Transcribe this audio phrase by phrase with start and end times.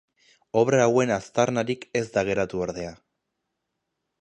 [0.61, 2.97] Obra hauen aztarnarik ez da geratu ordea.